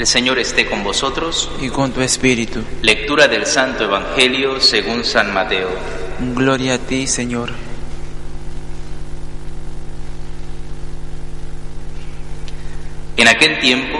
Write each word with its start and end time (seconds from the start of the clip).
El 0.00 0.06
Señor 0.06 0.38
esté 0.38 0.64
con 0.64 0.82
vosotros. 0.82 1.50
Y 1.60 1.68
con 1.68 1.92
tu 1.92 2.00
espíritu. 2.00 2.64
Lectura 2.80 3.28
del 3.28 3.44
Santo 3.44 3.84
Evangelio 3.84 4.58
según 4.58 5.04
San 5.04 5.30
Mateo. 5.34 5.68
Gloria 6.34 6.76
a 6.76 6.78
ti, 6.78 7.06
Señor. 7.06 7.50
En 13.18 13.28
aquel 13.28 13.58
tiempo 13.58 13.98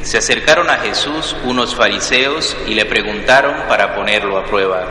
se 0.00 0.16
acercaron 0.16 0.70
a 0.70 0.78
Jesús 0.78 1.36
unos 1.44 1.74
fariseos 1.74 2.56
y 2.66 2.72
le 2.72 2.86
preguntaron 2.86 3.68
para 3.68 3.94
ponerlo 3.94 4.38
a 4.38 4.46
prueba, 4.46 4.90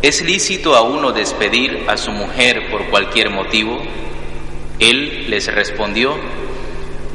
¿es 0.00 0.22
lícito 0.22 0.74
a 0.74 0.80
uno 0.80 1.12
despedir 1.12 1.84
a 1.86 1.98
su 1.98 2.12
mujer 2.12 2.70
por 2.70 2.88
cualquier 2.88 3.28
motivo? 3.28 3.78
Él 4.78 5.28
les 5.28 5.54
respondió, 5.54 6.16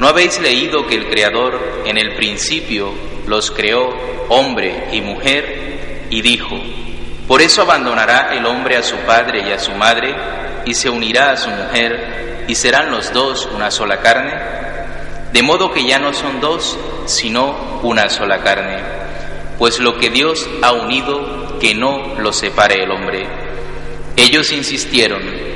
¿No 0.00 0.08
habéis 0.08 0.40
leído 0.40 0.86
que 0.86 0.94
el 0.94 1.10
Creador 1.10 1.82
en 1.84 1.98
el 1.98 2.14
principio 2.16 2.90
los 3.26 3.50
creó 3.50 3.90
hombre 4.30 4.88
y 4.92 5.02
mujer? 5.02 6.06
Y 6.08 6.22
dijo, 6.22 6.58
por 7.28 7.42
eso 7.42 7.60
abandonará 7.60 8.30
el 8.32 8.46
hombre 8.46 8.78
a 8.78 8.82
su 8.82 8.96
padre 9.00 9.46
y 9.46 9.52
a 9.52 9.58
su 9.58 9.72
madre, 9.72 10.14
y 10.64 10.72
se 10.72 10.88
unirá 10.88 11.32
a 11.32 11.36
su 11.36 11.50
mujer, 11.50 12.46
y 12.48 12.54
serán 12.54 12.90
los 12.90 13.12
dos 13.12 13.46
una 13.54 13.70
sola 13.70 13.98
carne. 14.00 14.32
De 15.34 15.42
modo 15.42 15.70
que 15.70 15.84
ya 15.84 15.98
no 15.98 16.14
son 16.14 16.40
dos, 16.40 16.78
sino 17.04 17.80
una 17.82 18.08
sola 18.08 18.38
carne. 18.38 18.78
Pues 19.58 19.80
lo 19.80 19.98
que 19.98 20.08
Dios 20.08 20.48
ha 20.62 20.72
unido, 20.72 21.58
que 21.58 21.74
no 21.74 22.18
lo 22.18 22.32
separe 22.32 22.84
el 22.84 22.90
hombre. 22.90 23.28
Ellos 24.16 24.50
insistieron, 24.50 25.49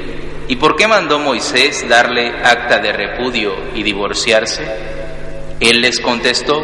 ¿Y 0.46 0.56
por 0.56 0.76
qué 0.76 0.86
mandó 0.86 1.18
Moisés 1.18 1.88
darle 1.88 2.28
acta 2.42 2.78
de 2.78 2.92
repudio 2.92 3.54
y 3.74 3.82
divorciarse? 3.82 4.64
Él 5.60 5.80
les 5.80 6.00
contestó, 6.00 6.62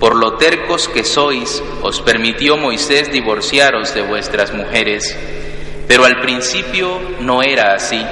por 0.00 0.16
lo 0.16 0.36
tercos 0.36 0.88
que 0.88 1.04
sois, 1.04 1.62
os 1.82 2.00
permitió 2.00 2.56
Moisés 2.56 3.10
divorciaros 3.12 3.94
de 3.94 4.02
vuestras 4.02 4.54
mujeres, 4.54 5.16
pero 5.86 6.04
al 6.04 6.20
principio 6.20 7.00
no 7.20 7.42
era 7.42 7.74
así. 7.74 8.02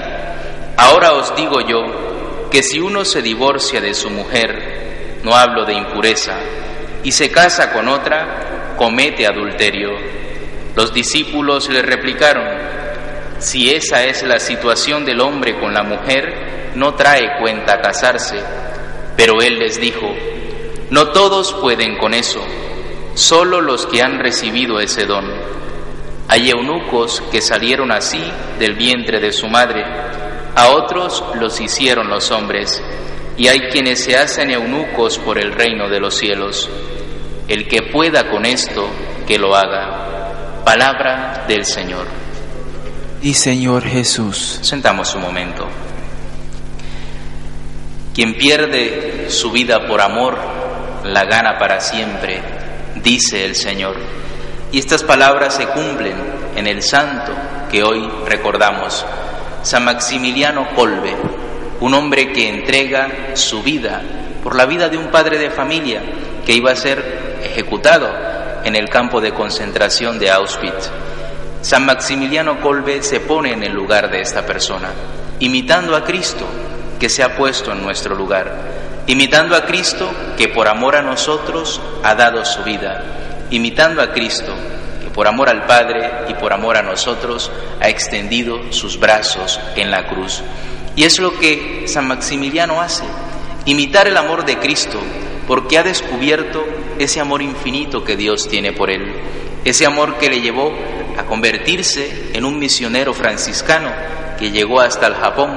Ahora 0.76 1.12
os 1.12 1.34
digo 1.34 1.60
yo 1.60 2.48
que 2.50 2.62
si 2.62 2.78
uno 2.80 3.04
se 3.04 3.22
divorcia 3.22 3.80
de 3.80 3.94
su 3.94 4.10
mujer, 4.10 5.20
no 5.22 5.34
hablo 5.34 5.64
de 5.64 5.74
impureza, 5.74 6.38
y 7.02 7.12
se 7.12 7.30
casa 7.30 7.72
con 7.72 7.88
otra, 7.88 8.74
comete 8.76 9.26
adulterio. 9.26 9.90
Los 10.76 10.92
discípulos 10.92 11.68
le 11.68 11.82
replicaron, 11.82 12.44
si 13.38 13.70
esa 13.70 14.04
es 14.04 14.22
la 14.22 14.38
situación 14.38 15.04
del 15.04 15.20
hombre 15.20 15.58
con 15.58 15.74
la 15.74 15.82
mujer, 15.82 16.72
no 16.74 16.94
trae 16.94 17.38
cuenta 17.40 17.80
casarse. 17.80 18.36
Pero 19.16 19.40
él 19.40 19.58
les 19.58 19.80
dijo, 19.80 20.06
no 20.90 21.08
todos 21.08 21.52
pueden 21.54 21.96
con 21.98 22.14
eso, 22.14 22.40
solo 23.14 23.60
los 23.60 23.86
que 23.86 24.02
han 24.02 24.18
recibido 24.18 24.80
ese 24.80 25.06
don. 25.06 25.24
Hay 26.28 26.50
eunucos 26.50 27.22
que 27.30 27.40
salieron 27.40 27.92
así 27.92 28.22
del 28.58 28.74
vientre 28.74 29.20
de 29.20 29.32
su 29.32 29.46
madre, 29.46 29.84
a 30.56 30.70
otros 30.70 31.22
los 31.38 31.60
hicieron 31.60 32.08
los 32.08 32.30
hombres, 32.30 32.82
y 33.36 33.48
hay 33.48 33.68
quienes 33.70 34.02
se 34.02 34.16
hacen 34.16 34.50
eunucos 34.50 35.18
por 35.18 35.38
el 35.38 35.52
reino 35.52 35.88
de 35.88 36.00
los 36.00 36.16
cielos. 36.16 36.68
El 37.46 37.68
que 37.68 37.90
pueda 37.92 38.30
con 38.30 38.46
esto, 38.46 38.88
que 39.26 39.38
lo 39.38 39.54
haga. 39.54 40.62
Palabra 40.64 41.44
del 41.46 41.64
Señor 41.66 42.23
y 43.24 43.32
Señor 43.32 43.84
Jesús. 43.84 44.58
Sentamos 44.60 45.14
un 45.14 45.22
momento. 45.22 45.66
Quien 48.14 48.34
pierde 48.34 49.30
su 49.30 49.50
vida 49.50 49.86
por 49.88 50.02
amor, 50.02 50.36
la 51.04 51.24
gana 51.24 51.58
para 51.58 51.80
siempre, 51.80 52.42
dice 53.02 53.46
el 53.46 53.56
Señor. 53.56 53.96
Y 54.72 54.78
estas 54.78 55.02
palabras 55.02 55.54
se 55.54 55.66
cumplen 55.68 56.14
en 56.54 56.66
el 56.66 56.82
santo 56.82 57.32
que 57.70 57.82
hoy 57.82 58.06
recordamos, 58.26 59.06
San 59.62 59.86
Maximiliano 59.86 60.74
Colbe, 60.74 61.16
un 61.80 61.94
hombre 61.94 62.30
que 62.30 62.50
entrega 62.50 63.08
su 63.32 63.62
vida 63.62 64.02
por 64.42 64.54
la 64.54 64.66
vida 64.66 64.90
de 64.90 64.98
un 64.98 65.10
padre 65.10 65.38
de 65.38 65.48
familia 65.48 66.02
que 66.44 66.52
iba 66.52 66.72
a 66.72 66.76
ser 66.76 67.40
ejecutado 67.42 68.06
en 68.64 68.76
el 68.76 68.90
campo 68.90 69.22
de 69.22 69.32
concentración 69.32 70.18
de 70.18 70.30
Auschwitz. 70.30 70.90
San 71.64 71.86
Maximiliano 71.86 72.60
Colbe 72.60 73.02
se 73.02 73.20
pone 73.20 73.54
en 73.54 73.62
el 73.62 73.72
lugar 73.72 74.10
de 74.10 74.20
esta 74.20 74.44
persona, 74.44 74.90
imitando 75.40 75.96
a 75.96 76.04
Cristo 76.04 76.44
que 77.00 77.08
se 77.08 77.22
ha 77.22 77.38
puesto 77.38 77.72
en 77.72 77.82
nuestro 77.82 78.14
lugar, 78.14 79.02
imitando 79.06 79.56
a 79.56 79.64
Cristo 79.64 80.12
que 80.36 80.48
por 80.48 80.68
amor 80.68 80.94
a 80.94 81.00
nosotros 81.00 81.80
ha 82.02 82.14
dado 82.16 82.44
su 82.44 82.62
vida, 82.64 83.46
imitando 83.48 84.02
a 84.02 84.12
Cristo 84.12 84.54
que 85.02 85.08
por 85.08 85.26
amor 85.26 85.48
al 85.48 85.64
Padre 85.64 86.26
y 86.28 86.34
por 86.34 86.52
amor 86.52 86.76
a 86.76 86.82
nosotros 86.82 87.50
ha 87.80 87.88
extendido 87.88 88.70
sus 88.70 89.00
brazos 89.00 89.58
en 89.74 89.90
la 89.90 90.06
cruz. 90.06 90.42
Y 90.96 91.04
es 91.04 91.18
lo 91.18 91.32
que 91.38 91.84
San 91.86 92.06
Maximiliano 92.06 92.82
hace, 92.82 93.04
imitar 93.64 94.06
el 94.06 94.18
amor 94.18 94.44
de 94.44 94.58
Cristo, 94.58 95.00
porque 95.48 95.78
ha 95.78 95.82
descubierto 95.82 96.62
ese 96.98 97.20
amor 97.20 97.40
infinito 97.40 98.04
que 98.04 98.16
Dios 98.16 98.48
tiene 98.48 98.72
por 98.72 98.90
él, 98.90 99.14
ese 99.64 99.86
amor 99.86 100.18
que 100.18 100.28
le 100.28 100.42
llevó 100.42 100.70
convertirse 101.34 102.30
en 102.32 102.44
un 102.44 102.60
misionero 102.60 103.12
franciscano 103.12 103.90
que 104.38 104.52
llegó 104.52 104.80
hasta 104.80 105.08
el 105.08 105.14
Japón 105.14 105.50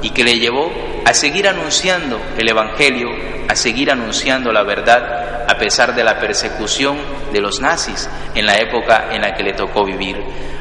y 0.00 0.10
que 0.10 0.22
le 0.22 0.38
llevó 0.38 0.70
a 1.04 1.12
seguir 1.14 1.48
anunciando 1.48 2.20
el 2.38 2.48
Evangelio, 2.48 3.08
a 3.48 3.56
seguir 3.56 3.90
anunciando 3.90 4.52
la 4.52 4.62
verdad 4.62 5.48
a 5.48 5.58
pesar 5.58 5.96
de 5.96 6.04
la 6.04 6.20
persecución 6.20 6.96
de 7.32 7.40
los 7.40 7.60
nazis 7.60 8.08
en 8.36 8.46
la 8.46 8.58
época 8.58 9.08
en 9.10 9.22
la 9.22 9.34
que 9.34 9.42
le 9.42 9.54
tocó 9.54 9.84
vivir. 9.84 10.16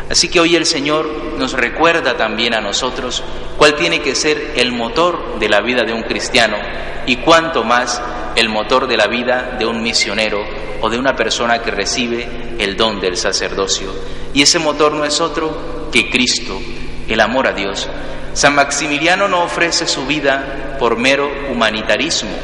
Así 0.09 0.29
que 0.29 0.39
hoy 0.39 0.55
el 0.55 0.65
Señor 0.65 1.35
nos 1.37 1.53
recuerda 1.53 2.17
también 2.17 2.55
a 2.55 2.61
nosotros 2.61 3.21
cuál 3.59 3.75
tiene 3.75 3.99
que 3.99 4.15
ser 4.15 4.53
el 4.55 4.71
motor 4.71 5.37
de 5.37 5.47
la 5.47 5.61
vida 5.61 5.83
de 5.83 5.93
un 5.93 6.01
cristiano 6.01 6.57
y 7.05 7.17
cuánto 7.17 7.63
más 7.63 8.01
el 8.35 8.49
motor 8.49 8.87
de 8.87 8.97
la 8.97 9.05
vida 9.05 9.57
de 9.59 9.67
un 9.67 9.83
misionero 9.83 10.43
o 10.81 10.89
de 10.89 10.97
una 10.97 11.15
persona 11.15 11.61
que 11.61 11.69
recibe 11.69 12.27
el 12.57 12.75
don 12.75 12.99
del 12.99 13.15
sacerdocio. 13.15 13.93
Y 14.35 14.41
ese 14.41 14.59
motor 14.59 14.91
no 14.91 15.06
es 15.06 15.22
otro 15.22 15.90
que 15.91 16.09
Cristo, 16.09 16.59
el 17.07 17.22
amor 17.22 17.47
a 17.47 17.53
Dios. 17.53 17.90
San 18.34 18.53
Maximiliano 18.53 19.29
no 19.29 19.44
ofrece 19.44 19.88
su 19.88 20.06
vida 20.06 20.75
por 20.78 20.97
mero 20.97 21.31
humanitarismo, 21.50 22.35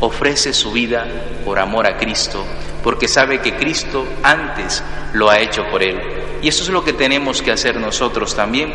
ofrece 0.00 0.52
su 0.52 0.72
vida 0.72 1.06
por 1.44 1.60
amor 1.60 1.86
a 1.86 1.96
Cristo, 1.96 2.44
porque 2.82 3.06
sabe 3.06 3.40
que 3.40 3.56
Cristo 3.56 4.04
antes 4.24 4.82
lo 5.12 5.30
ha 5.30 5.38
hecho 5.38 5.62
por 5.70 5.84
él. 5.84 6.00
Y 6.42 6.48
eso 6.48 6.64
es 6.64 6.70
lo 6.70 6.84
que 6.84 6.92
tenemos 6.92 7.40
que 7.40 7.52
hacer 7.52 7.76
nosotros 7.76 8.34
también, 8.34 8.74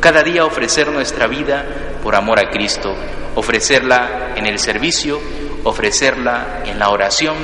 cada 0.00 0.22
día 0.22 0.44
ofrecer 0.44 0.88
nuestra 0.88 1.26
vida 1.28 1.64
por 2.02 2.14
amor 2.14 2.38
a 2.38 2.50
Cristo, 2.50 2.94
ofrecerla 3.36 4.34
en 4.36 4.44
el 4.44 4.58
servicio, 4.58 5.18
ofrecerla 5.64 6.62
en 6.66 6.78
la 6.78 6.90
oración, 6.90 7.36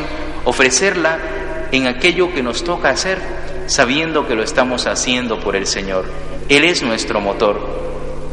ofrecerla 0.45 1.19
en 1.73 1.87
aquello 1.87 2.35
que 2.35 2.43
nos 2.43 2.65
toca 2.65 2.91
hacer, 2.91 3.19
sabiendo 3.69 4.27
que 4.27 4.35
lo 4.35 4.43
estamos 4.43 4.87
haciendo 4.87 5.39
por 5.39 5.55
el 5.55 5.67
Señor. 5.67 6.07
Él 6.49 6.65
es 6.65 6.83
nuestro 6.83 7.21
motor, 7.21 7.61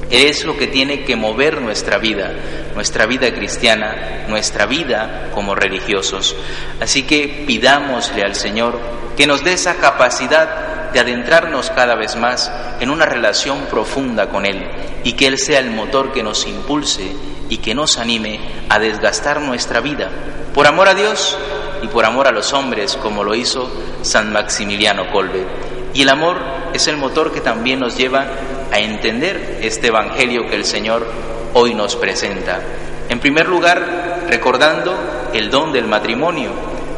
Él 0.10 0.28
es 0.28 0.46
lo 0.46 0.58
que 0.58 0.68
tiene 0.68 1.04
que 1.04 1.16
mover 1.16 1.62
nuestra 1.62 1.98
vida, 1.98 2.32
nuestra 2.74 3.06
vida 3.06 3.32
cristiana, 3.34 4.26
nuestra 4.28 4.66
vida 4.66 5.30
como 5.34 5.54
religiosos. 5.54 6.36
Así 6.80 7.04
que 7.04 7.44
pidámosle 7.46 8.24
al 8.24 8.36
Señor 8.36 8.80
que 9.16 9.28
nos 9.28 9.44
dé 9.44 9.54
esa 9.54 9.76
capacidad 9.76 10.92
de 10.92 11.02
adentrarnos 11.02 11.70
cada 11.72 11.96
vez 11.96 12.16
más 12.16 12.52
en 12.80 12.90
una 12.90 13.06
relación 13.06 13.66
profunda 13.70 14.30
con 14.30 14.46
Él 14.46 14.66
y 15.04 15.14
que 15.14 15.28
Él 15.28 15.38
sea 15.38 15.60
el 15.60 15.72
motor 15.72 16.14
que 16.14 16.24
nos 16.24 16.48
impulse 16.48 17.12
y 17.50 17.58
que 17.58 17.76
nos 17.76 17.98
anime 17.98 18.40
a 18.70 18.80
desgastar 18.80 19.42
nuestra 19.42 19.81
vida 19.81 20.10
por 20.54 20.68
amor 20.68 20.88
a 20.88 20.94
Dios 20.94 21.38
y 21.86 21.88
por 21.88 22.04
amor 22.04 22.28
a 22.28 22.32
los 22.32 22.52
hombres, 22.54 22.98
como 22.98 23.24
lo 23.24 23.36
hizo 23.36 23.70
San 24.02 24.34
Maximiliano 24.34 25.12
Colbe. 25.12 25.46
Y 25.94 26.02
el 26.02 26.10
amor 26.10 26.38
es 26.74 26.88
el 26.88 26.98
motor 26.98 27.32
que 27.32 27.42
también 27.42 27.80
nos 27.80 27.96
lleva 27.96 28.26
a 28.72 28.80
entender 28.80 29.60
este 29.62 29.88
Evangelio 29.88 30.48
que 30.50 30.56
el 30.56 30.66
Señor 30.66 31.06
hoy 31.54 31.76
nos 31.76 31.96
presenta. 31.96 32.60
En 33.08 33.20
primer 33.20 33.48
lugar, 33.48 34.26
recordando 34.28 35.30
el 35.32 35.52
don 35.52 35.72
del 35.72 35.86
matrimonio, 35.86 36.50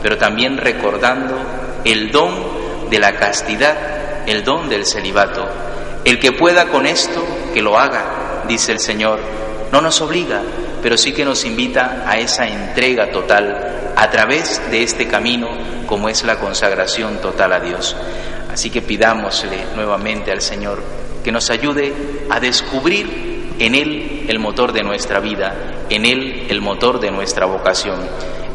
pero 0.01 0.17
también 0.17 0.57
recordando 0.57 1.35
el 1.83 2.09
don 2.09 2.89
de 2.89 2.99
la 2.99 3.17
castidad, 3.17 4.25
el 4.25 4.45
don 4.45 4.69
del 4.69 4.85
celibato. 4.85 5.45
El 6.05 6.17
que 6.17 6.31
pueda 6.31 6.67
con 6.67 6.85
esto, 6.85 7.25
que 7.53 7.61
lo 7.61 7.77
haga, 7.77 8.45
dice 8.47 8.71
el 8.71 8.79
Señor. 8.79 9.19
No 9.69 9.81
nos 9.81 9.99
obliga, 9.99 10.41
pero 10.81 10.97
sí 10.97 11.11
que 11.11 11.25
nos 11.25 11.43
invita 11.43 12.05
a 12.07 12.17
esa 12.17 12.47
entrega 12.47 13.11
total 13.11 13.66
a 13.97 14.11
través 14.11 14.61
de 14.69 14.83
este 14.83 15.07
camino 15.07 15.49
como 15.87 16.07
es 16.07 16.23
la 16.23 16.39
consagración 16.39 17.17
total 17.17 17.53
a 17.53 17.59
Dios. 17.59 17.95
Así 18.51 18.69
que 18.69 18.83
pidámosle 18.83 19.65
nuevamente 19.75 20.31
al 20.31 20.41
Señor 20.41 20.81
que 21.23 21.31
nos 21.31 21.49
ayude 21.49 21.93
a 22.29 22.39
descubrir 22.39 23.55
en 23.57 23.73
Él 23.73 24.25
el 24.27 24.37
motor 24.37 24.71
de 24.71 24.83
nuestra 24.83 25.19
vida, 25.19 25.55
en 25.89 26.05
Él 26.05 26.45
el 26.47 26.61
motor 26.61 26.99
de 26.99 27.09
nuestra 27.09 27.47
vocación. 27.47 27.99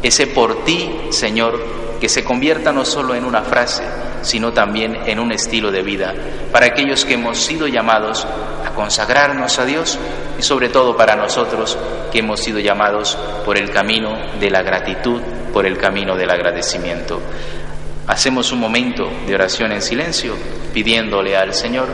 Ese 0.00 0.28
por 0.28 0.64
ti, 0.64 0.90
Señor, 1.10 1.60
que 2.00 2.08
se 2.08 2.22
convierta 2.22 2.72
no 2.72 2.84
solo 2.84 3.16
en 3.16 3.24
una 3.24 3.42
frase, 3.42 3.82
sino 4.22 4.52
también 4.52 4.96
en 5.06 5.18
un 5.18 5.32
estilo 5.32 5.72
de 5.72 5.82
vida, 5.82 6.14
para 6.52 6.66
aquellos 6.66 7.04
que 7.04 7.14
hemos 7.14 7.38
sido 7.38 7.66
llamados 7.66 8.26
a 8.64 8.70
consagrarnos 8.74 9.58
a 9.58 9.64
Dios 9.64 9.98
y 10.38 10.43
sobre 10.43 10.69
todo 10.69 10.96
para 10.96 11.17
nosotros 11.17 11.76
que 12.11 12.20
hemos 12.20 12.40
sido 12.40 12.58
llamados 12.58 13.17
por 13.44 13.58
el 13.58 13.70
camino 13.70 14.17
de 14.38 14.50
la 14.50 14.62
gratitud, 14.62 15.20
por 15.52 15.67
el 15.67 15.79
camino 15.79 16.17
del 16.17 16.31
agradecimiento. 16.31 17.20
Hacemos 18.06 18.52
un 18.52 18.61
momento 18.61 19.08
de 19.26 19.34
oración 19.34 19.73
en 19.73 19.82
silencio, 19.82 20.34
pidiéndole 20.75 21.37
al 21.37 21.55
Señor 21.55 21.88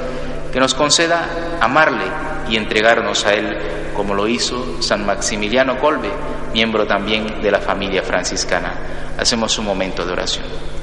que 0.52 0.60
nos 0.60 0.74
conceda 0.74 1.58
amarle 1.60 2.04
y 2.48 2.56
entregarnos 2.56 3.26
a 3.26 3.34
Él 3.34 3.56
como 3.94 4.14
lo 4.14 4.26
hizo 4.28 4.80
San 4.80 5.04
Maximiliano 5.04 5.78
Colbe, 5.78 6.10
miembro 6.52 6.86
también 6.86 7.42
de 7.42 7.50
la 7.50 7.58
familia 7.58 8.02
franciscana. 8.02 8.72
Hacemos 9.18 9.58
un 9.58 9.66
momento 9.66 10.06
de 10.06 10.12
oración. 10.12 10.77